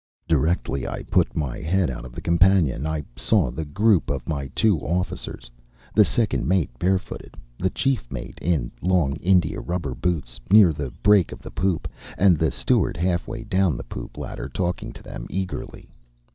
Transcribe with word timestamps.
Directly 0.27 0.87
I 0.87 1.03
put 1.03 1.35
my 1.35 1.59
head 1.59 1.91
out 1.91 2.05
of 2.05 2.13
the 2.13 2.23
companion 2.25 2.87
I 2.87 3.03
saw 3.15 3.51
the 3.51 3.65
group 3.65 4.09
of 4.09 4.27
my 4.27 4.47
two 4.55 4.79
officers, 4.79 5.51
the 5.93 6.03
second 6.03 6.47
mate 6.47 6.71
barefooted, 6.79 7.37
the 7.59 7.69
chief 7.69 8.11
mate 8.11 8.39
in 8.41 8.71
long 8.81 9.15
India 9.17 9.59
rubber 9.59 9.93
boots, 9.93 10.39
near 10.49 10.73
the 10.73 10.89
break 10.89 11.31
of 11.31 11.43
the 11.43 11.51
poop, 11.51 11.87
and 12.17 12.35
the 12.39 12.49
steward 12.49 12.97
halfway 12.97 13.43
down 13.43 13.77
the 13.77 13.83
poop 13.83 14.17
ladder 14.17 14.49
talking 14.49 14.91
to 14.91 15.03
them 15.03 15.27
eagerly. 15.29 15.87